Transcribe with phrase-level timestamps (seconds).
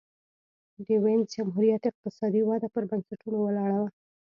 [0.85, 3.89] د وینز جمهوریت اقتصادي وده پر بنسټونو ولاړه وه.